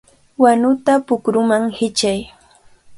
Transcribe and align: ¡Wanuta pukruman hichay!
¡Wanuta 0.41 0.93
pukruman 1.07 1.63
hichay! 1.77 2.19